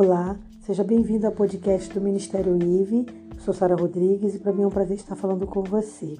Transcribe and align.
Olá, 0.00 0.36
seja 0.60 0.84
bem-vindo 0.84 1.26
ao 1.26 1.32
podcast 1.32 1.92
do 1.92 2.00
Ministério 2.00 2.56
IVE. 2.56 3.04
sou 3.40 3.52
Sara 3.52 3.74
Rodrigues 3.74 4.32
e 4.32 4.38
para 4.38 4.52
mim 4.52 4.62
é 4.62 4.66
um 4.68 4.70
prazer 4.70 4.96
estar 4.96 5.16
falando 5.16 5.44
com 5.44 5.60
você. 5.64 6.16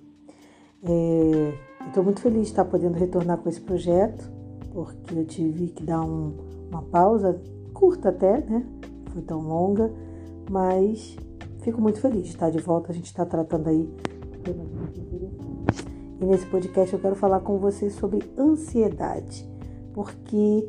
É, 0.82 1.86
Estou 1.86 2.02
muito 2.02 2.20
feliz 2.20 2.40
de 2.40 2.48
estar 2.48 2.64
podendo 2.64 2.98
retornar 2.98 3.38
com 3.38 3.48
esse 3.48 3.60
projeto, 3.60 4.28
porque 4.72 5.14
eu 5.14 5.24
tive 5.24 5.68
que 5.68 5.84
dar 5.84 6.02
um, 6.02 6.34
uma 6.68 6.82
pausa, 6.82 7.40
curta 7.72 8.08
até, 8.08 8.40
né? 8.40 8.66
Foi 9.12 9.22
tão 9.22 9.42
longa, 9.42 9.92
mas 10.50 11.16
fico 11.60 11.80
muito 11.80 12.00
feliz 12.00 12.24
de 12.24 12.30
estar 12.30 12.50
de 12.50 12.58
volta. 12.58 12.90
A 12.90 12.94
gente 12.96 13.06
está 13.06 13.24
tratando 13.24 13.68
aí. 13.68 13.88
E 16.20 16.24
nesse 16.24 16.46
podcast 16.46 16.92
eu 16.92 17.00
quero 17.00 17.14
falar 17.14 17.38
com 17.38 17.58
você 17.58 17.90
sobre 17.90 18.28
ansiedade, 18.36 19.48
porque 19.94 20.68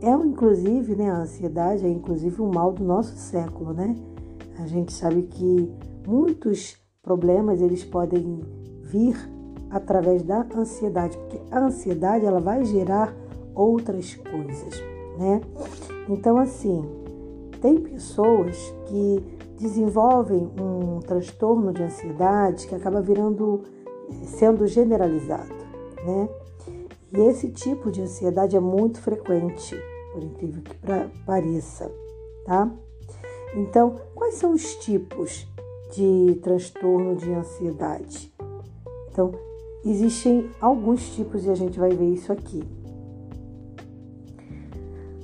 é 0.00 0.10
inclusive, 0.10 0.94
né, 0.94 1.10
a 1.10 1.22
ansiedade 1.22 1.84
é 1.84 1.88
inclusive 1.88 2.40
um 2.40 2.50
mal 2.52 2.72
do 2.72 2.84
nosso 2.84 3.16
século, 3.16 3.72
né? 3.72 3.96
A 4.58 4.66
gente 4.66 4.92
sabe 4.92 5.22
que 5.22 5.72
muitos 6.06 6.76
problemas 7.02 7.60
eles 7.60 7.84
podem 7.84 8.40
vir 8.82 9.16
através 9.70 10.22
da 10.22 10.46
ansiedade, 10.54 11.16
porque 11.18 11.40
a 11.50 11.60
ansiedade 11.60 12.24
ela 12.24 12.40
vai 12.40 12.64
gerar 12.64 13.14
outras 13.54 14.14
coisas, 14.14 14.82
né? 15.18 15.40
Então 16.08 16.38
assim, 16.38 16.84
tem 17.60 17.78
pessoas 17.80 18.56
que 18.86 19.22
desenvolvem 19.58 20.48
um 20.60 21.00
transtorno 21.00 21.72
de 21.72 21.82
ansiedade 21.82 22.66
que 22.66 22.74
acaba 22.74 23.00
virando 23.00 23.62
sendo 24.24 24.66
generalizado, 24.66 25.54
né? 26.04 26.28
E 27.12 27.20
esse 27.20 27.48
tipo 27.48 27.90
de 27.90 28.02
ansiedade 28.02 28.56
é 28.56 28.60
muito 28.60 29.00
frequente, 29.00 29.74
por 30.12 30.22
incrível 30.22 30.62
que 30.62 30.74
pareça, 31.24 31.90
tá? 32.44 32.70
Então, 33.54 33.96
quais 34.14 34.34
são 34.34 34.52
os 34.52 34.74
tipos 34.76 35.46
de 35.94 36.38
transtorno 36.42 37.16
de 37.16 37.32
ansiedade? 37.32 38.32
Então, 39.10 39.32
existem 39.84 40.50
alguns 40.60 41.14
tipos 41.14 41.46
e 41.46 41.50
a 41.50 41.54
gente 41.54 41.78
vai 41.78 41.90
ver 41.90 42.12
isso 42.12 42.30
aqui. 42.30 42.62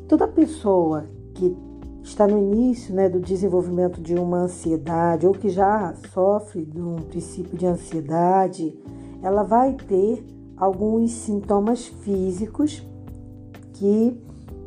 Toda 0.08 0.26
pessoa 0.26 1.06
que 1.34 1.54
está 2.02 2.26
no 2.26 2.38
início 2.38 2.94
né, 2.94 3.08
do 3.08 3.20
desenvolvimento 3.20 4.00
de 4.00 4.14
uma 4.14 4.38
ansiedade 4.38 5.26
ou 5.26 5.32
que 5.32 5.48
já 5.48 5.94
sofre 6.12 6.64
de 6.64 6.80
um 6.80 6.96
princípio 6.96 7.56
de 7.56 7.66
ansiedade, 7.66 8.78
ela 9.22 9.42
vai 9.42 9.72
ter 9.72 10.24
alguns 10.56 11.10
sintomas 11.10 11.86
físicos 11.86 12.86
que 13.74 14.20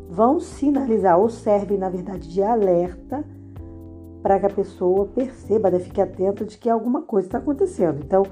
vão 0.10 0.40
sinalizar 0.40 1.20
ou 1.20 1.30
servem, 1.30 1.78
na 1.78 1.90
verdade, 1.90 2.30
de 2.30 2.42
alerta 2.42 3.24
para 4.22 4.40
que 4.40 4.46
a 4.46 4.50
pessoa 4.50 5.06
perceba, 5.06 5.70
né, 5.70 5.80
fique 5.80 6.02
atenta 6.02 6.44
de 6.44 6.58
que 6.58 6.70
alguma 6.70 7.02
coisa 7.02 7.28
está 7.28 7.38
acontecendo. 7.38 8.02
Então, 8.04 8.24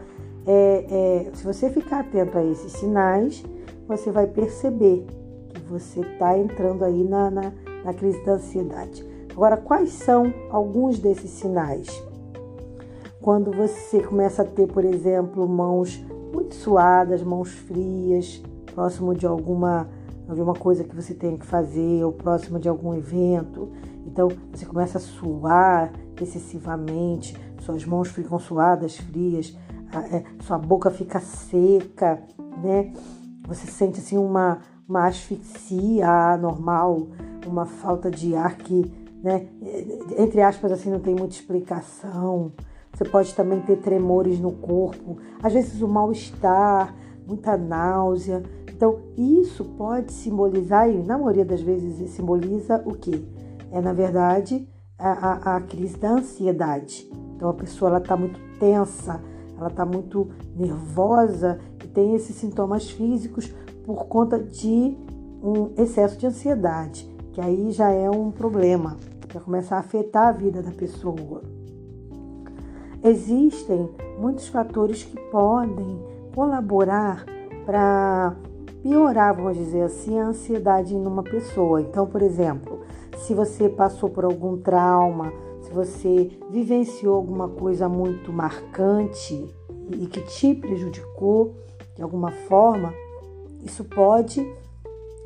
é, 0.45 1.27
é, 1.27 1.31
se 1.33 1.43
você 1.43 1.69
ficar 1.69 2.01
atento 2.01 2.37
a 2.37 2.43
esses 2.43 2.73
sinais, 2.73 3.43
você 3.87 4.11
vai 4.11 4.27
perceber 4.27 5.05
que 5.53 5.61
você 5.61 6.01
está 6.01 6.37
entrando 6.37 6.83
aí 6.83 7.03
na, 7.03 7.31
na 7.31 7.51
na 7.85 7.93
crise 7.93 8.19
da 8.25 8.33
ansiedade. 8.33 9.05
Agora, 9.31 9.55
quais 9.55 9.91
são 9.91 10.33
alguns 10.49 10.97
desses 10.97 11.29
sinais? 11.29 11.87
Quando 13.21 13.51
você 13.51 14.01
começa 14.01 14.41
a 14.41 14.45
ter, 14.45 14.67
por 14.67 14.83
exemplo, 14.83 15.47
mãos 15.47 16.03
muito 16.35 16.55
suadas, 16.55 17.23
mãos 17.23 17.49
frias, 17.49 18.43
próximo 18.73 19.15
de 19.15 19.25
alguma, 19.25 19.87
alguma 20.27 20.53
coisa 20.53 20.83
que 20.83 20.93
você 20.93 21.13
tem 21.13 21.37
que 21.37 21.45
fazer, 21.45 22.03
ou 22.03 22.11
próximo 22.11 22.59
de 22.59 22.67
algum 22.67 22.93
evento. 22.93 23.71
Então, 24.05 24.27
você 24.51 24.65
começa 24.65 24.97
a 24.97 25.01
suar 25.01 25.93
excessivamente, 26.21 27.37
suas 27.61 27.85
mãos 27.85 28.09
ficam 28.09 28.37
suadas, 28.37 28.97
frias, 28.97 29.57
é, 30.11 30.23
sua 30.41 30.57
boca 30.57 30.91
fica 30.91 31.21
seca, 31.21 32.21
né? 32.61 32.91
Você 33.47 33.67
sente 33.67 33.99
assim 33.99 34.17
uma, 34.17 34.59
uma 34.89 35.07
asfixia 35.07 36.35
normal, 36.37 37.07
uma 37.47 37.65
falta 37.65 38.11
de 38.11 38.35
ar 38.35 38.57
que, 38.57 38.91
né, 39.23 39.47
entre 40.17 40.41
aspas, 40.41 40.71
assim, 40.73 40.89
não 40.89 40.99
tem 40.99 41.15
muita 41.15 41.35
explicação. 41.35 42.51
Você 42.95 43.03
pode 43.03 43.35
também 43.35 43.59
ter 43.61 43.77
tremores 43.77 44.39
no 44.39 44.53
corpo, 44.53 45.17
às 45.43 45.53
vezes 45.53 45.81
o 45.81 45.87
mal-estar, 45.87 46.95
muita 47.27 47.57
náusea. 47.57 48.41
Então, 48.71 48.99
isso 49.17 49.65
pode 49.65 50.13
simbolizar, 50.13 50.89
e 50.89 51.03
na 51.03 51.17
maioria 51.17 51.45
das 51.45 51.61
vezes 51.61 52.09
simboliza 52.11 52.81
o 52.85 52.93
que? 52.93 53.27
É, 53.71 53.81
na 53.81 53.91
verdade, 53.91 54.67
a, 54.97 55.09
a, 55.09 55.55
a, 55.57 55.61
crise 55.61 55.97
da 55.97 56.11
ansiedade. 56.11 57.09
Então, 57.35 57.49
a 57.49 57.53
pessoa 57.53 57.97
está 57.97 58.15
muito 58.15 58.39
tensa, 58.59 59.21
ela 59.57 59.67
está 59.67 59.85
muito 59.85 60.29
nervosa 60.55 61.59
e 61.83 61.87
tem 61.87 62.15
esses 62.15 62.35
sintomas 62.35 62.89
físicos 62.89 63.53
por 63.85 64.05
conta 64.05 64.39
de 64.39 64.97
um 65.43 65.71
excesso 65.77 66.17
de 66.17 66.27
ansiedade 66.27 67.15
que 67.35 67.41
aí 67.41 67.69
já 67.69 67.91
é 67.91 68.09
um 68.09 68.31
problema, 68.31 68.95
já 69.33 69.41
começa 69.41 69.75
a 69.75 69.79
afetar 69.79 70.29
a 70.29 70.31
vida 70.31 70.63
da 70.63 70.71
pessoa. 70.71 71.43
Existem 73.05 73.89
muitos 74.17 74.47
fatores 74.47 75.03
que 75.03 75.19
podem 75.29 75.99
colaborar 76.33 77.25
para 77.65 78.35
piorar, 78.81 79.35
vamos 79.35 79.57
dizer 79.57 79.83
assim, 79.83 80.19
a 80.19 80.27
ansiedade 80.27 80.95
em 80.95 81.05
uma 81.05 81.23
pessoa. 81.23 81.81
Então, 81.81 82.07
por 82.07 82.21
exemplo, 82.21 82.79
se 83.17 83.33
você 83.33 83.69
passou 83.69 84.09
por 84.09 84.25
algum 84.25 84.57
trauma, 84.57 85.31
se 85.61 85.71
você 85.71 86.31
vivenciou 86.49 87.15
alguma 87.15 87.47
coisa 87.47 87.87
muito 87.87 88.33
marcante 88.33 89.53
e 89.91 90.07
que 90.07 90.21
te 90.21 90.55
prejudicou 90.55 91.53
de 91.95 92.01
alguma 92.01 92.31
forma, 92.31 92.93
isso 93.63 93.83
pode 93.83 94.45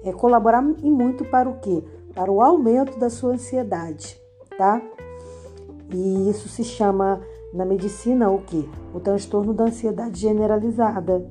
é, 0.04 0.12
colaborar 0.12 0.64
e 0.84 0.92
muito 0.92 1.24
para 1.26 1.50
o 1.50 1.60
quê? 1.60 1.84
para 2.14 2.32
o 2.32 2.42
aumento 2.42 3.00
da 3.00 3.10
sua 3.10 3.32
ansiedade, 3.32 4.20
tá? 4.58 4.82
E 5.94 6.30
isso 6.30 6.50
se 6.50 6.64
chama 6.64 7.22
na 7.54 7.66
medicina 7.66 8.30
o 8.30 8.40
que? 8.40 8.70
O 8.94 9.00
transtorno 9.00 9.54
da 9.54 9.66
ansiedade 9.66 10.20
generalizada, 10.20 11.26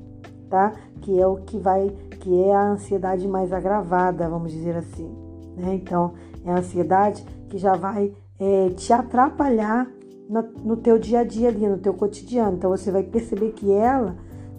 tá? 0.49 0.73
Que 1.01 1.19
é 1.19 1.25
o 1.25 1.37
que 1.37 1.57
vai, 1.57 1.89
que 2.19 2.43
é 2.43 2.53
a 2.53 2.71
ansiedade 2.71 3.27
mais 3.27 3.53
agravada, 3.53 4.29
vamos 4.29 4.51
dizer 4.51 4.75
assim. 4.75 5.09
Né? 5.55 5.75
Então, 5.75 6.13
é 6.45 6.51
a 6.51 6.57
ansiedade 6.57 7.23
que 7.49 7.57
já 7.57 7.75
vai 7.75 8.13
é, 8.39 8.69
te 8.69 8.91
atrapalhar 8.91 9.89
no, 10.29 10.41
no 10.63 10.77
teu 10.77 10.99
dia 10.99 11.19
a 11.19 11.23
dia 11.23 11.49
ali, 11.49 11.67
no 11.67 11.77
teu 11.77 11.93
cotidiano. 11.93 12.57
Então, 12.57 12.69
você 12.69 12.91
vai 12.91 13.03
perceber 13.03 13.51
que 13.53 13.71
ela 13.71 14.15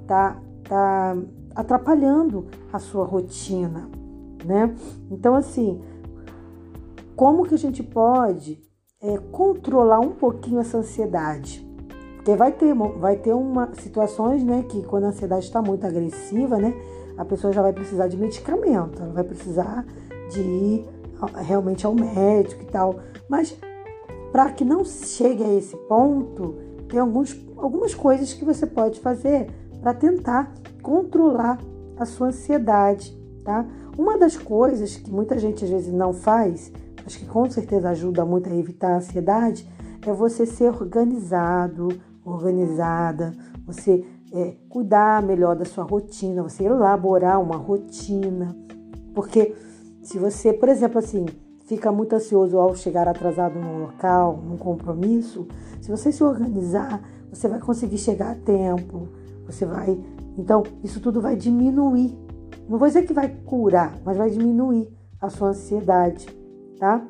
tá, 0.07 0.41
tá 0.65 1.17
atrapalhando 1.55 2.47
a 2.73 2.79
sua 2.79 3.05
rotina, 3.05 3.89
né? 4.45 4.75
Então, 5.11 5.35
assim, 5.35 5.81
como 7.15 7.45
que 7.45 7.55
a 7.55 7.59
gente 7.59 7.83
pode 7.83 8.70
é, 9.03 9.17
controlar 9.33 10.01
um 10.01 10.11
pouquinho 10.11 10.61
essa 10.61 10.79
ansiedade? 10.79 11.67
Porque 12.17 12.35
vai 12.37 12.53
ter, 12.53 12.75
vai 12.75 13.17
ter 13.17 13.33
uma, 13.33 13.75
situações 13.75 14.45
né, 14.45 14.65
que 14.69 14.83
quando 14.83 15.05
a 15.05 15.09
ansiedade 15.09 15.47
está 15.47 15.63
muito 15.63 15.87
agressiva, 15.87 16.59
né, 16.59 16.75
a 17.17 17.25
pessoa 17.25 17.53
já 17.53 17.63
vai 17.63 17.73
precisar 17.73 18.09
de 18.09 18.17
medicamento, 18.17 19.03
ela 19.03 19.13
vai 19.13 19.25
precisar 19.25 19.87
de 20.31 20.41
ir 20.41 20.89
realmente 21.37 21.87
ao 21.87 21.95
médico 21.95 22.63
e 22.63 22.67
tal. 22.67 22.97
Mas 23.29 23.57
para 24.33 24.51
que 24.53 24.65
não 24.65 24.85
chegue 24.85 25.43
a 25.43 25.55
esse 25.55 25.77
ponto, 25.89 26.57
tem 26.89 27.01
alguns, 27.01 27.37
algumas 27.57 27.95
coisas 27.95 28.33
que 28.33 28.45
você 28.45 28.67
pode 28.67 29.01
fazer 29.01 29.51
para 29.81 29.95
tentar 29.95 30.53
controlar 30.83 31.59
a 31.97 32.05
sua 32.05 32.29
ansiedade, 32.29 33.17
tá? 33.45 33.67
Uma 33.99 34.17
das 34.17 34.37
coisas 34.37 34.97
que 34.97 35.11
muita 35.11 35.39
gente 35.39 35.65
às 35.65 35.71
vezes 35.71 35.93
não 35.93 36.13
faz 36.13 36.73
acho 37.05 37.19
que 37.19 37.27
com 37.27 37.49
certeza 37.51 37.91
ajuda 37.91 38.25
muito 38.25 38.49
a 38.49 38.55
evitar 38.55 38.93
a 38.93 38.97
ansiedade, 38.97 39.69
é 40.07 40.13
você 40.13 40.47
ser 40.47 40.71
organizado, 40.71 41.89
organizada, 42.25 43.33
você 43.67 44.05
é, 44.33 44.57
cuidar 44.69 45.23
melhor 45.23 45.57
da 45.57 45.65
sua 45.65 45.85
rotina, 45.85 46.43
você 46.43 46.65
elaborar 46.65 47.41
uma 47.41 47.57
rotina. 47.57 48.57
Porque 49.15 49.55
se 50.03 50.19
você, 50.19 50.53
por 50.53 50.69
exemplo, 50.69 50.99
assim, 50.99 51.27
fica 51.67 51.93
muito 51.93 52.15
ansioso 52.15 52.59
ao 52.59 52.75
chegar 52.75 53.09
atrasado 53.09 53.59
num 53.59 53.83
local, 53.83 54.41
num 54.43 54.57
compromisso, 54.57 55.47
se 55.81 55.91
você 55.91 56.11
se 56.11 56.23
organizar, 56.23 57.03
você 57.31 57.49
vai 57.49 57.61
conseguir 57.61 57.99
chegar 57.99 58.33
a 58.33 58.35
tempo, 58.35 59.09
você 59.47 59.67
vai. 59.67 59.99
Então, 60.39 60.63
isso 60.83 61.01
tudo 61.01 61.21
vai 61.21 61.37
diminuir. 61.37 62.17
Não 62.69 62.79
vou 62.79 62.89
dizer 62.89 63.03
que 63.03 63.13
vai 63.13 63.29
curar, 63.29 63.99
mas 64.05 64.17
vai 64.17 64.31
diminuir 64.31 64.89
a 65.21 65.29
sua 65.29 65.49
ansiedade 65.49 66.40
tá? 66.81 67.07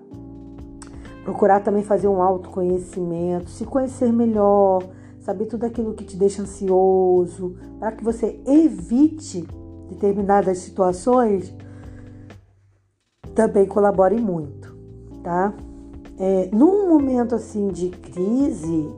Procurar 1.25 1.61
também 1.61 1.83
fazer 1.83 2.09
um 2.09 2.21
autoconhecimento, 2.21 3.49
se 3.49 3.65
conhecer 3.65 4.13
melhor, 4.13 4.83
saber 5.21 5.47
tudo 5.47 5.65
aquilo 5.65 5.95
que 5.95 6.05
te 6.05 6.17
deixa 6.17 6.43
ansioso, 6.43 7.57
para 7.79 7.93
que 7.93 8.05
você 8.05 8.39
evite 8.47 9.49
determinadas 9.89 10.59
situações, 10.59 11.55
também 13.35 13.65
colabore 13.65 14.21
muito, 14.21 14.77
tá? 15.23 15.55
é, 16.21 16.51
num 16.53 16.87
momento 16.87 17.35
assim 17.35 17.69
de 17.69 17.89
crise, 17.89 18.91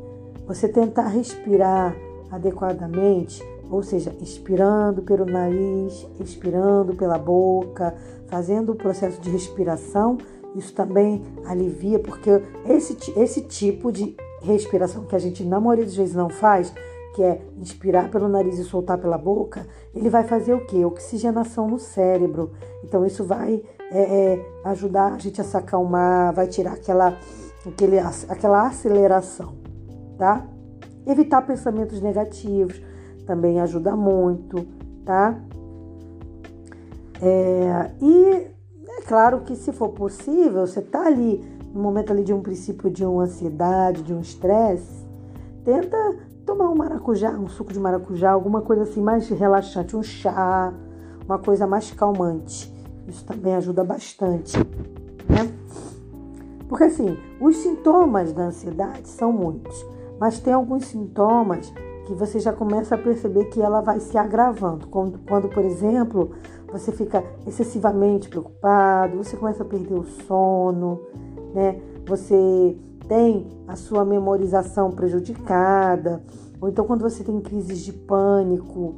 você 0.44 0.66
tentar 0.66 1.06
respirar 1.06 1.94
adequadamente, 2.28 3.40
ou 3.70 3.80
seja, 3.80 4.12
inspirando 4.20 5.02
pelo 5.02 5.25
nariz, 5.25 6.04
expirando 6.18 6.96
pela 6.96 7.16
boca, 7.16 7.94
fazendo 8.26 8.72
o 8.72 8.75
processo 8.75 9.20
de 9.20 9.30
respiração, 9.30 10.18
isso 10.54 10.75
também 10.75 11.22
alivia, 11.46 11.99
porque 11.99 12.31
esse, 12.66 12.96
esse 13.19 13.43
tipo 13.43 13.90
de 13.90 14.16
respiração 14.43 15.04
que 15.04 15.16
a 15.16 15.19
gente 15.19 15.44
na 15.44 15.60
maioria 15.60 15.84
das 15.84 15.96
vezes 15.96 16.14
não 16.14 16.28
faz, 16.28 16.72
que 17.14 17.22
é 17.22 17.40
inspirar 17.58 18.10
pelo 18.10 18.28
nariz 18.28 18.58
e 18.58 18.64
soltar 18.64 18.99
pela 18.99 19.19
boca, 19.19 19.66
ele 19.94 20.08
vai 20.08 20.25
fazer 20.25 20.54
o 20.54 20.66
quê? 20.66 20.84
Oxigenação 20.84 21.69
no 21.69 21.78
cérebro. 21.78 22.52
Então 22.82 23.04
isso 23.04 23.25
vai 23.25 23.62
é, 23.90 24.00
é, 24.00 24.46
ajudar 24.64 25.12
a 25.12 25.19
gente 25.19 25.40
a 25.40 25.44
se 25.44 25.56
acalmar, 25.56 26.32
vai 26.32 26.46
tirar 26.46 26.72
aquela, 26.72 27.16
aquele, 27.66 27.99
aquela 27.99 28.66
aceleração, 28.66 29.54
tá? 30.16 30.46
Evitar 31.06 31.43
pensamentos 31.43 32.00
negativos 32.00 32.81
também 33.26 33.60
ajuda 33.60 33.94
muito, 33.94 34.66
tá? 35.04 35.38
É, 37.20 37.90
e 38.00 38.46
claro 39.06 39.40
que 39.40 39.54
se 39.56 39.72
for 39.72 39.90
possível, 39.90 40.66
você 40.66 40.81
tá 40.81 41.06
ali 41.06 41.43
no 41.72 41.82
momento 41.82 42.12
ali 42.12 42.22
de 42.22 42.32
um 42.32 42.40
princípio 42.40 42.90
de 42.90 43.04
uma 43.04 43.25
ansiedade, 43.25 44.02
de 44.02 44.12
um 44.12 44.20
estresse, 44.20 45.06
tenta 45.64 46.16
tomar 46.44 46.69
um 46.69 46.75
maracujá, 46.75 47.31
um 47.31 47.49
suco 47.49 47.72
de 47.72 47.81
maracujá, 47.81 48.31
alguma 48.31 48.60
coisa 48.60 48.82
assim 48.82 49.00
mais 49.00 49.28
relaxante, 49.28 49.96
um 49.96 50.02
chá, 50.02 50.72
uma 51.25 51.38
coisa 51.38 51.66
mais 51.66 51.90
calmante. 51.93 52.72
Isso 53.06 53.25
também 53.25 53.54
ajuda 53.54 53.82
bastante, 53.82 54.56
né? 55.28 55.50
Porque 56.69 56.84
assim, 56.84 57.16
os 57.40 57.56
sintomas 57.56 58.32
da 58.32 58.44
ansiedade 58.44 59.08
são 59.08 59.32
muitos, 59.32 59.84
mas 60.19 60.38
tem 60.38 60.52
alguns 60.52 60.87
sintomas 60.87 61.72
que 62.06 62.14
você 62.14 62.40
já 62.40 62.52
começa 62.52 62.94
a 62.94 62.99
perceber 62.99 63.46
que 63.46 63.60
ela 63.60 63.81
vai 63.81 64.00
se 64.00 64.16
agravando. 64.19 64.87
Quando, 64.88 65.19
quando, 65.26 65.49
por 65.49 65.64
exemplo, 65.64 66.32
você 66.72 66.90
fica 66.90 67.22
excessivamente 67.46 68.28
preocupado, 68.28 69.19
você 69.19 69.36
começa 69.36 69.62
a 69.62 69.66
perder 69.66 69.94
o 69.94 70.04
sono, 70.04 71.00
né? 71.54 71.80
Você 72.06 72.76
tem 73.06 73.46
a 73.69 73.76
sua 73.76 74.04
memorização 74.04 74.90
prejudicada, 74.90 76.22
ou 76.60 76.69
então 76.69 76.86
quando 76.86 77.02
você 77.02 77.22
tem 77.22 77.40
crises 77.40 77.80
de 77.80 77.92
pânico, 77.92 78.94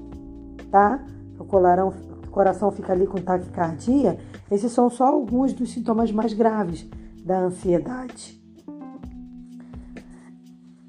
tá? 0.70 1.04
O, 1.38 1.44
colarão, 1.44 1.92
o 2.26 2.30
coração 2.30 2.70
fica 2.70 2.92
ali 2.92 3.06
com 3.06 3.18
taquicardia, 3.18 4.18
esses 4.50 4.70
são 4.70 4.88
só 4.88 5.06
alguns 5.06 5.52
dos 5.52 5.72
sintomas 5.72 6.12
mais 6.12 6.32
graves 6.32 6.88
da 7.24 7.40
ansiedade. 7.40 8.40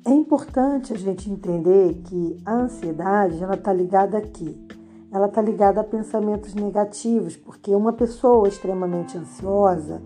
É 0.05 0.11
importante 0.11 0.93
a 0.93 0.97
gente 0.97 1.31
entender 1.31 1.95
que 2.05 2.37
a 2.45 2.53
ansiedade 2.53 3.43
ela 3.43 3.55
está 3.55 3.73
ligada 3.73 4.19
aqui. 4.19 4.64
Ela 5.11 5.27
está 5.27 5.41
ligada 5.41 5.81
a 5.81 5.83
pensamentos 5.83 6.53
negativos, 6.53 7.35
porque 7.35 7.73
uma 7.73 7.93
pessoa 7.93 8.47
extremamente 8.47 9.17
ansiosa, 9.17 10.01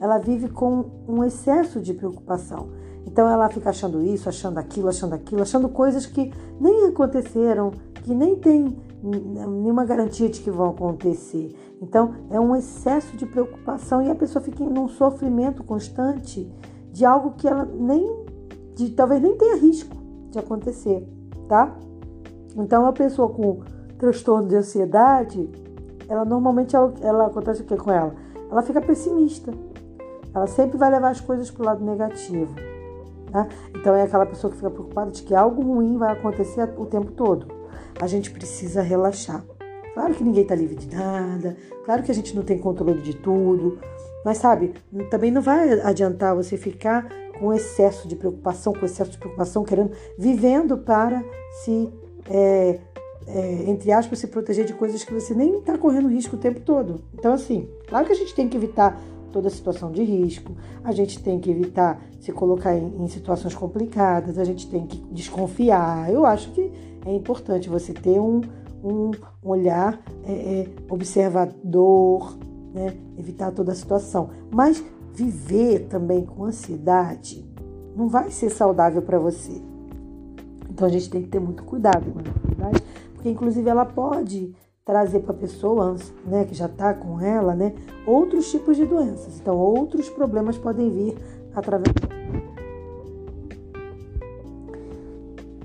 ela 0.00 0.18
vive 0.18 0.48
com 0.48 0.84
um 1.06 1.24
excesso 1.24 1.80
de 1.80 1.94
preocupação. 1.94 2.68
Então 3.06 3.28
ela 3.28 3.48
fica 3.48 3.70
achando 3.70 4.02
isso, 4.02 4.28
achando 4.28 4.58
aquilo, 4.58 4.88
achando 4.88 5.14
aquilo, 5.14 5.42
achando 5.42 5.68
coisas 5.68 6.06
que 6.06 6.32
nem 6.60 6.86
aconteceram, 6.86 7.72
que 8.02 8.14
nem 8.14 8.36
tem 8.36 8.76
nenhuma 9.02 9.84
garantia 9.84 10.28
de 10.28 10.40
que 10.40 10.50
vão 10.50 10.70
acontecer. 10.70 11.54
Então 11.80 12.14
é 12.30 12.38
um 12.38 12.54
excesso 12.54 13.16
de 13.16 13.24
preocupação 13.24 14.02
e 14.02 14.10
a 14.10 14.14
pessoa 14.14 14.42
fica 14.42 14.62
num 14.64 14.88
sofrimento 14.88 15.62
constante 15.62 16.50
de 16.92 17.04
algo 17.04 17.32
que 17.36 17.46
ela 17.46 17.64
nem, 17.64 18.24
de, 18.74 18.90
talvez 18.90 19.22
nem 19.22 19.36
tenha 19.36 19.56
risco 19.56 19.96
de 20.30 20.38
acontecer, 20.38 21.06
tá? 21.48 21.76
Então 22.56 22.86
a 22.86 22.92
pessoa 22.92 23.28
com 23.28 23.60
transtorno 23.98 24.48
de 24.48 24.56
ansiedade, 24.56 25.48
ela 26.08 26.24
normalmente 26.24 26.74
ela, 26.74 26.94
ela 27.02 27.26
acontece 27.26 27.62
o 27.62 27.64
que 27.64 27.76
com 27.76 27.90
ela? 27.90 28.14
Ela 28.50 28.62
fica 28.62 28.80
pessimista. 28.80 29.52
Ela 30.34 30.46
sempre 30.46 30.78
vai 30.78 30.90
levar 30.90 31.10
as 31.10 31.20
coisas 31.20 31.50
para 31.50 31.62
o 31.62 31.66
lado 31.66 31.84
negativo. 31.84 32.54
Tá? 33.30 33.46
Então 33.74 33.94
é 33.94 34.02
aquela 34.02 34.24
pessoa 34.24 34.50
que 34.50 34.56
fica 34.56 34.70
preocupada 34.70 35.10
de 35.10 35.22
que 35.22 35.34
algo 35.34 35.62
ruim 35.62 35.98
vai 35.98 36.12
acontecer 36.12 36.68
o 36.78 36.86
tempo 36.86 37.12
todo. 37.12 37.46
A 38.00 38.06
gente 38.06 38.30
precisa 38.30 38.80
relaxar. 38.80 39.44
Claro 39.92 40.14
que 40.14 40.22
ninguém 40.22 40.44
está 40.44 40.54
livre 40.54 40.76
de 40.76 40.94
nada, 40.94 41.56
claro 41.84 42.04
que 42.04 42.10
a 42.12 42.14
gente 42.14 42.34
não 42.36 42.44
tem 42.44 42.56
controle 42.56 43.02
de 43.02 43.16
tudo, 43.16 43.78
mas 44.24 44.38
sabe, 44.38 44.74
também 45.10 45.32
não 45.32 45.42
vai 45.42 45.80
adiantar 45.80 46.36
você 46.36 46.56
ficar 46.56 47.08
com 47.38 47.52
excesso 47.52 48.06
de 48.06 48.14
preocupação, 48.14 48.72
com 48.72 48.84
excesso 48.84 49.10
de 49.10 49.18
preocupação, 49.18 49.64
querendo, 49.64 49.90
vivendo 50.16 50.78
para 50.78 51.24
se, 51.64 51.92
é, 52.30 52.78
é, 53.28 53.70
entre 53.70 53.92
aspas, 53.92 54.18
se 54.18 54.26
proteger 54.26 54.64
de 54.64 54.72
coisas 54.72 55.04
que 55.04 55.12
você 55.12 55.34
nem 55.34 55.58
está 55.58 55.76
correndo 55.76 56.08
risco 56.08 56.36
o 56.36 56.38
tempo 56.38 56.60
todo. 56.60 57.02
Então, 57.12 57.32
assim, 57.32 57.68
claro 57.86 58.06
que 58.06 58.12
a 58.12 58.16
gente 58.16 58.34
tem 58.34 58.48
que 58.48 58.56
evitar 58.56 59.00
toda 59.30 59.50
situação 59.50 59.92
de 59.92 60.02
risco, 60.02 60.52
a 60.82 60.92
gente 60.92 61.22
tem 61.22 61.38
que 61.38 61.50
evitar 61.50 62.02
se 62.18 62.32
colocar 62.32 62.74
em, 62.74 63.04
em 63.04 63.08
situações 63.08 63.54
complicadas, 63.54 64.38
a 64.38 64.44
gente 64.44 64.68
tem 64.70 64.86
que 64.86 64.98
desconfiar. 65.12 66.10
Eu 66.10 66.24
acho 66.24 66.50
que 66.52 66.72
é 67.04 67.14
importante 67.14 67.68
você 67.68 67.92
ter 67.92 68.18
um, 68.18 68.40
um 68.82 69.10
olhar 69.42 70.00
é, 70.24 70.32
é, 70.32 70.68
observador, 70.88 72.38
né? 72.72 72.94
evitar 73.18 73.50
toda 73.52 73.72
a 73.72 73.74
situação. 73.74 74.30
Mas 74.50 74.82
viver 75.12 75.86
também 75.88 76.24
com 76.24 76.44
ansiedade 76.44 77.44
não 77.94 78.08
vai 78.08 78.30
ser 78.30 78.50
saudável 78.50 79.02
para 79.02 79.18
você. 79.18 79.60
Então 80.70 80.86
a 80.86 80.90
gente 80.90 81.10
tem 81.10 81.22
que 81.22 81.28
ter 81.28 81.40
muito 81.40 81.64
cuidado 81.64 82.10
com 82.12 82.20
a 82.20 82.22
ansiedade, 82.22 82.82
porque 83.28 83.30
inclusive 83.30 83.68
ela 83.68 83.84
pode 83.84 84.54
trazer 84.84 85.20
para 85.20 85.32
a 85.32 85.36
pessoa, 85.36 85.96
né, 86.24 86.44
que 86.44 86.54
já 86.54 86.66
está 86.66 86.94
com 86.94 87.20
ela, 87.20 87.54
né, 87.54 87.74
outros 88.06 88.50
tipos 88.50 88.76
de 88.76 88.86
doenças. 88.86 89.38
Então, 89.38 89.56
outros 89.56 90.08
problemas 90.08 90.56
podem 90.56 90.88
vir 90.88 91.16
através. 91.54 91.92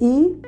E 0.02 0.42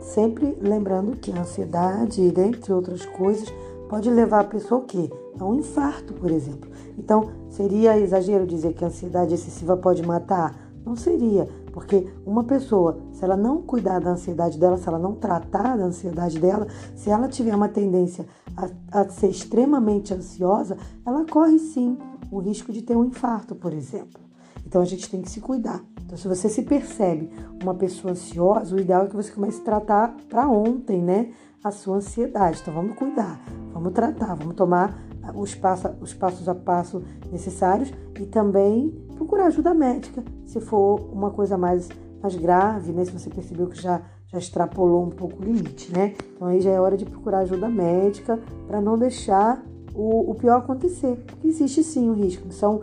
sempre 0.00 0.58
lembrando 0.60 1.16
que 1.16 1.32
a 1.32 1.40
ansiedade, 1.40 2.30
dentre 2.30 2.72
outras 2.72 3.06
coisas, 3.06 3.48
pode 3.88 4.10
levar 4.10 4.40
a 4.40 4.44
pessoa 4.44 4.82
o? 4.82 5.10
A 5.38 5.44
um 5.44 5.54
infarto, 5.54 6.12
por 6.12 6.30
exemplo. 6.30 6.68
Então, 6.98 7.30
seria 7.48 7.98
exagero 7.98 8.46
dizer 8.46 8.74
que 8.74 8.84
a 8.84 8.88
ansiedade 8.88 9.32
excessiva 9.32 9.76
pode 9.76 10.04
matar? 10.04 10.70
Não 10.84 10.96
seria, 10.96 11.48
porque 11.78 12.08
uma 12.26 12.42
pessoa, 12.42 12.98
se 13.12 13.22
ela 13.22 13.36
não 13.36 13.62
cuidar 13.62 14.00
da 14.00 14.10
ansiedade 14.10 14.58
dela, 14.58 14.76
se 14.76 14.88
ela 14.88 14.98
não 14.98 15.14
tratar 15.14 15.78
da 15.78 15.84
ansiedade 15.84 16.36
dela, 16.40 16.66
se 16.96 17.08
ela 17.08 17.28
tiver 17.28 17.54
uma 17.54 17.68
tendência 17.68 18.26
a, 18.56 19.00
a 19.00 19.08
ser 19.08 19.28
extremamente 19.28 20.12
ansiosa, 20.12 20.76
ela 21.06 21.24
corre 21.24 21.56
sim 21.60 21.96
o 22.32 22.40
risco 22.40 22.72
de 22.72 22.82
ter 22.82 22.96
um 22.96 23.04
infarto, 23.04 23.54
por 23.54 23.72
exemplo. 23.72 24.20
Então 24.66 24.82
a 24.82 24.84
gente 24.84 25.08
tem 25.08 25.22
que 25.22 25.30
se 25.30 25.40
cuidar. 25.40 25.80
Então, 26.04 26.18
se 26.18 26.26
você 26.26 26.48
se 26.48 26.62
percebe 26.62 27.30
uma 27.62 27.74
pessoa 27.74 28.10
ansiosa, 28.10 28.74
o 28.74 28.80
ideal 28.80 29.04
é 29.04 29.06
que 29.06 29.14
você 29.14 29.30
comece 29.30 29.60
a 29.60 29.64
tratar 29.64 30.16
para 30.28 30.48
ontem, 30.48 31.00
né? 31.00 31.30
A 31.62 31.70
sua 31.70 31.98
ansiedade. 31.98 32.58
Então 32.60 32.74
vamos 32.74 32.96
cuidar, 32.96 33.40
vamos 33.72 33.92
tratar, 33.92 34.34
vamos 34.34 34.56
tomar 34.56 35.00
os, 35.32 35.56
os 36.00 36.12
passos 36.12 36.48
a 36.48 36.56
passo 36.56 37.04
necessários 37.30 37.92
e 38.18 38.26
também 38.26 38.92
procurar 39.18 39.46
ajuda 39.46 39.74
médica 39.74 40.22
se 40.46 40.60
for 40.60 41.00
uma 41.12 41.30
coisa 41.30 41.58
mais, 41.58 41.88
mais 42.22 42.34
grave, 42.36 42.92
né? 42.92 43.04
Se 43.04 43.10
você 43.10 43.28
percebeu 43.28 43.66
que 43.66 43.80
já, 43.80 44.00
já 44.28 44.38
extrapolou 44.38 45.04
um 45.04 45.10
pouco 45.10 45.42
o 45.42 45.44
limite, 45.44 45.92
né? 45.92 46.14
Então 46.34 46.48
aí 46.48 46.60
já 46.60 46.70
é 46.70 46.80
hora 46.80 46.96
de 46.96 47.04
procurar 47.04 47.40
ajuda 47.40 47.68
médica 47.68 48.38
para 48.66 48.80
não 48.80 48.96
deixar 48.96 49.62
o, 49.94 50.30
o, 50.30 50.34
pior 50.34 50.58
acontecer. 50.58 51.16
Porque 51.26 51.48
existe 51.48 51.82
sim 51.82 52.08
o 52.08 52.14
risco. 52.14 52.50
São 52.52 52.80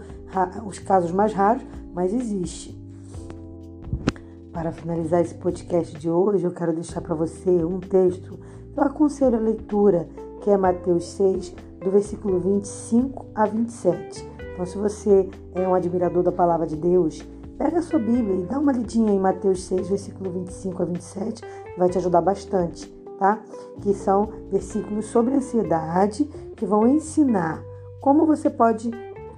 os 0.66 0.80
casos 0.80 1.12
mais 1.12 1.34
raros, 1.34 1.64
mas 1.94 2.14
existe. 2.14 2.78
Para 4.52 4.72
finalizar 4.72 5.22
esse 5.22 5.36
podcast 5.36 5.98
de 5.98 6.10
hoje, 6.10 6.46
eu 6.46 6.52
quero 6.52 6.74
deixar 6.74 7.02
para 7.02 7.16
você 7.16 7.64
um 7.64 7.80
texto 7.80 8.40
eu 8.76 8.84
aconselho 8.84 9.38
a 9.38 9.40
leitura, 9.40 10.06
que 10.42 10.50
é 10.50 10.58
Mateus 10.58 11.06
6, 11.12 11.56
do 11.80 11.90
versículo 11.90 12.42
25 12.42 13.26
a 13.34 13.46
27. 13.46 14.35
Então, 14.56 14.66
se 14.66 14.78
você 14.78 15.30
é 15.54 15.68
um 15.68 15.74
admirador 15.74 16.24
da 16.24 16.32
palavra 16.32 16.66
de 16.66 16.78
Deus, 16.78 17.22
pega 17.58 17.80
a 17.80 17.82
sua 17.82 18.00
Bíblia 18.00 18.38
e 18.38 18.46
dá 18.46 18.58
uma 18.58 18.72
lidinha 18.72 19.12
em 19.12 19.20
Mateus 19.20 19.66
6, 19.66 19.90
versículo 19.90 20.32
25 20.32 20.82
a 20.82 20.86
27, 20.86 21.44
vai 21.78 21.90
te 21.90 21.98
ajudar 21.98 22.22
bastante, 22.22 22.88
tá? 23.20 23.44
Que 23.82 23.94
são 23.94 24.30
versículos 24.50 25.08
sobre 25.08 25.34
ansiedade 25.34 26.24
que 26.56 26.66
vão 26.66 26.88
ensinar 26.88 27.62
como 28.00 28.26
você 28.26 28.50
pode, 28.50 28.92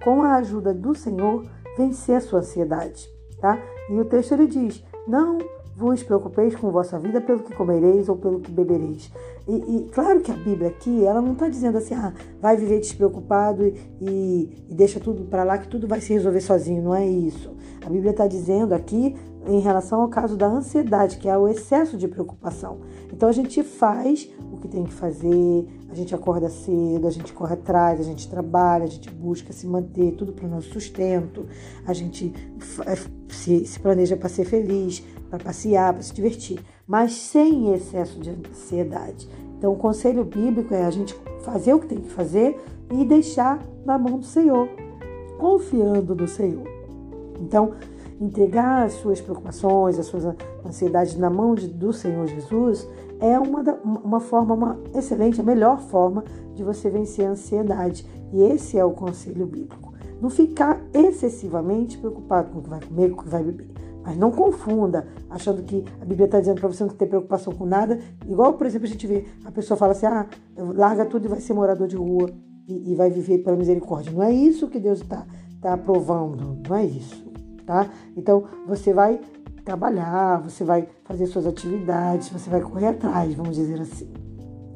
com 0.04 0.22
a 0.22 0.36
ajuda 0.36 0.72
do 0.72 0.94
Senhor, 0.94 1.44
vencer 1.76 2.18
a 2.18 2.22
sua 2.22 2.40
ansiedade, 2.40 3.10
tá? 3.42 3.58
E 3.90 4.00
o 4.00 4.06
texto 4.06 4.34
ele 4.34 4.46
diz: 4.46 4.84
Não 5.08 5.40
vos 5.78 6.02
preocupeis 6.02 6.56
com 6.56 6.72
vossa 6.72 6.98
vida 6.98 7.22
pelo 7.22 7.44
que 7.44 7.54
comereis 7.54 8.10
ou 8.10 8.18
pelo 8.18 8.40
que 8.40 8.52
bebereis. 8.52 9.12
E, 9.48 9.54
e 9.54 9.90
claro 9.92 10.22
que 10.22 10.32
a 10.32 10.36
Bíblia 10.36 10.70
aqui, 10.70 11.06
ela 11.06 11.22
não 11.22 11.34
está 11.34 11.48
dizendo 11.48 11.78
assim, 11.78 11.94
ah, 11.94 12.12
vai 12.42 12.58
viver 12.58 12.80
despreocupado 12.80 13.64
e, 13.64 13.76
e, 14.02 14.66
e 14.70 14.74
deixa 14.74 15.00
tudo 15.00 15.26
para 15.26 15.44
lá 15.44 15.56
que 15.60 15.68
tudo 15.68 15.88
vai 15.88 16.02
se 16.02 16.12
resolver 16.12 16.42
sozinho. 16.42 16.82
Não 16.82 16.96
é 16.96 17.06
isso. 17.06 17.56
A 17.86 17.90
Bíblia 17.92 18.10
está 18.10 18.26
dizendo 18.26 18.74
aqui 18.74 19.16
em 19.48 19.60
relação 19.60 20.02
ao 20.02 20.10
caso 20.10 20.36
da 20.36 20.46
ansiedade, 20.46 21.18
que 21.18 21.30
é 21.30 21.38
o 21.38 21.48
excesso 21.48 21.98
de 21.98 22.08
preocupação. 22.08 22.80
Então 23.12 23.30
a 23.30 23.32
gente 23.32 23.64
faz 23.64 24.30
o 24.52 24.58
que 24.58 24.68
tem 24.68 24.84
que 24.84 24.94
fazer, 24.94 25.68
a 25.90 25.96
gente 25.96 26.14
acorda 26.14 26.50
cedo, 26.50 27.08
a 27.08 27.10
gente 27.10 27.32
corre 27.32 27.54
atrás, 27.54 28.00
a 28.00 28.04
gente 28.04 28.30
trabalha, 28.30 28.84
a 28.84 28.88
gente 28.88 29.10
busca 29.10 29.54
se 29.54 29.66
manter, 29.66 30.12
tudo 30.14 30.34
para 30.34 30.46
o 30.46 30.50
nosso 30.50 30.70
sustento, 30.70 31.46
a 31.86 31.94
gente 31.94 32.34
é, 32.86 32.96
se, 33.34 33.66
se 33.66 33.80
planeja 33.80 34.18
para 34.18 34.30
ser 34.30 34.46
feliz, 34.46 35.04
para 35.30 35.40
passear, 35.40 35.94
para 35.94 36.04
se 36.04 36.14
divertir, 36.14 36.60
mas 36.86 37.14
sem 37.14 37.74
excesso 37.74 38.20
de 38.20 38.30
ansiedade. 38.30 39.30
Então, 39.58 39.74
o 39.74 39.76
conselho 39.76 40.24
bíblico 40.24 40.74
é 40.74 40.86
a 40.86 40.92
gente 40.92 41.16
fazer 41.42 41.74
o 41.74 41.80
que 41.80 41.88
tem 41.88 42.00
que 42.00 42.10
fazer 42.10 42.60
e 42.92 43.04
deixar 43.04 43.60
na 43.86 43.98
mão 43.98 44.20
do 44.20 44.26
Senhor, 44.26 44.70
confiando 45.38 46.16
no 46.16 46.28
Senhor. 46.28 46.68
Então, 47.42 47.74
entregar 48.20 48.86
as 48.86 48.94
suas 48.94 49.22
preocupações, 49.22 50.00
as 50.00 50.08
suas 50.08 50.26
ansiedades 50.66 51.16
na 51.18 51.30
mão 51.30 51.56
de, 51.56 51.68
do 51.68 51.94
Senhor 51.94 52.26
Jesus 52.28 52.88
é 53.20 53.38
uma, 53.40 53.62
uma 53.84 54.20
forma, 54.20 54.54
uma 54.54 54.80
excelente, 54.94 55.42
a 55.42 55.44
melhor 55.44 55.80
forma 55.80 56.24
de 56.54 56.64
você 56.64 56.90
vencer 56.90 57.26
a 57.26 57.32
ansiedade. 57.32 58.06
E 58.32 58.42
esse 58.42 58.78
é 58.78 58.84
o 58.84 58.92
conselho 58.92 59.46
bíblico. 59.46 59.94
Não 60.22 60.30
ficar 60.30 60.82
excessivamente 60.94 61.98
preocupado 61.98 62.52
com 62.52 62.60
o 62.60 62.64
que 62.64 62.70
vai 62.70 62.82
comer, 62.82 63.10
com 63.12 63.22
o 63.22 63.24
que 63.24 63.30
vai 63.30 63.44
beber. 63.44 63.70
Mas 64.04 64.18
não 64.18 64.32
confunda, 64.32 65.06
achando 65.30 65.64
que 65.64 65.84
a 66.02 66.06
Bíblia 66.06 66.26
está 66.26 66.40
dizendo 66.40 66.60
para 66.60 66.70
você 66.70 66.84
não 66.84 66.90
ter 66.90 67.08
preocupação 67.08 67.54
com 67.54 67.66
nada. 67.66 68.00
Igual, 68.28 68.54
por 68.54 68.66
exemplo, 68.66 68.88
a 68.88 68.90
gente 68.90 69.06
vê, 69.06 69.26
a 69.44 69.52
pessoa 69.52 69.78
fala 69.78 69.92
assim, 69.92 70.06
ah, 70.06 70.26
larga 70.58 71.06
tudo 71.06 71.26
e 71.26 71.28
vai 71.28 71.42
ser 71.42 71.54
morador 71.54 71.88
de 71.88 71.96
rua 71.96 72.30
e, 72.68 72.92
e 72.92 72.96
vai 72.96 73.10
viver 73.10 73.40
pela 73.40 73.58
misericórdia. 73.58 74.12
Não 74.12 74.24
é 74.24 74.32
isso 74.32 74.70
que 74.70 74.80
Deus 74.80 75.02
está 75.02 75.26
tá 75.62 75.74
aprovando, 75.74 76.58
não 76.68 76.76
é 76.76 76.86
isso 76.86 77.27
tá? 77.68 77.92
Então 78.16 78.46
você 78.66 78.94
vai 78.94 79.20
trabalhar, 79.64 80.42
você 80.42 80.64
vai 80.64 80.88
fazer 81.04 81.28
suas 81.28 81.46
atividades, 81.46 82.30
você 82.30 82.50
vai 82.50 82.62
correr 82.62 82.88
atrás, 82.88 83.36
vamos 83.36 83.56
dizer 83.56 83.80
assim. 83.82 84.12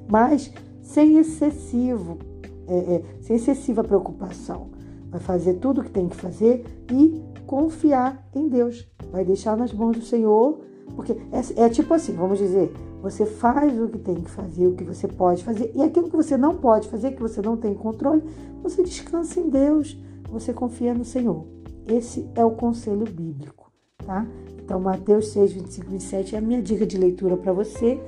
Mas 0.07 0.53
sem 0.81 1.17
excessivo, 1.17 2.19
é, 2.67 2.75
é, 2.75 3.03
sem 3.21 3.37
excessiva 3.37 3.83
preocupação. 3.83 4.69
Vai 5.09 5.21
fazer 5.21 5.55
tudo 5.55 5.81
o 5.81 5.83
que 5.83 5.89
tem 5.89 6.07
que 6.07 6.15
fazer 6.15 6.65
e 6.91 7.21
confiar 7.47 8.27
em 8.35 8.47
Deus. 8.49 8.87
Vai 9.11 9.23
deixar 9.23 9.55
nas 9.57 9.73
mãos 9.73 9.97
do 9.97 10.03
Senhor, 10.03 10.59
porque 10.95 11.13
é, 11.13 11.63
é 11.63 11.69
tipo 11.69 11.93
assim, 11.93 12.13
vamos 12.13 12.37
dizer, 12.37 12.73
você 13.01 13.25
faz 13.25 13.79
o 13.79 13.87
que 13.87 13.97
tem 13.97 14.15
que 14.15 14.29
fazer, 14.29 14.67
o 14.67 14.75
que 14.75 14.83
você 14.83 15.07
pode 15.07 15.43
fazer, 15.43 15.71
e 15.73 15.81
aquilo 15.81 16.09
que 16.09 16.15
você 16.15 16.35
não 16.35 16.57
pode 16.57 16.89
fazer, 16.89 17.11
que 17.11 17.21
você 17.21 17.41
não 17.41 17.55
tem 17.55 17.73
controle, 17.73 18.23
você 18.61 18.83
descansa 18.83 19.39
em 19.39 19.49
Deus, 19.49 19.97
você 20.29 20.53
confia 20.53 20.93
no 20.93 21.05
Senhor. 21.05 21.60
Esse 21.87 22.29
é 22.35 22.43
o 22.43 22.51
conselho 22.51 23.05
bíblico, 23.05 23.71
tá? 24.05 24.25
Então, 24.57 24.79
Mateus 24.79 25.27
6, 25.29 25.53
25 25.53 25.87
e 25.87 25.91
27 25.91 26.35
é 26.35 26.37
a 26.37 26.41
minha 26.41 26.61
dica 26.61 26.85
de 26.85 26.97
leitura 26.97 27.35
para 27.35 27.51
você. 27.51 27.99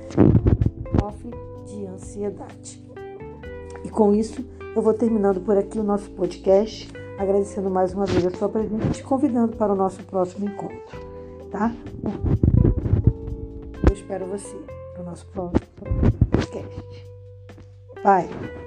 Sofre 0.98 1.30
de 1.66 1.86
ansiedade. 1.86 2.82
E 3.84 3.90
com 3.90 4.14
isso, 4.14 4.44
eu 4.74 4.82
vou 4.82 4.94
terminando 4.94 5.40
por 5.40 5.58
aqui 5.58 5.78
o 5.78 5.84
nosso 5.84 6.10
podcast, 6.10 6.90
agradecendo 7.18 7.70
mais 7.70 7.92
uma 7.92 8.06
vez 8.06 8.26
a 8.26 8.30
sua 8.30 8.48
presença 8.48 8.86
e 8.86 8.90
te 8.90 9.02
convidando 9.02 9.56
para 9.56 9.72
o 9.72 9.76
nosso 9.76 10.02
próximo 10.04 10.46
encontro, 10.46 11.00
tá? 11.50 11.72
Eu 13.88 13.94
espero 13.94 14.26
você 14.26 14.56
no 14.98 15.04
nosso 15.04 15.26
próximo 15.26 15.60
podcast. 16.30 17.06
Bye. 18.02 18.63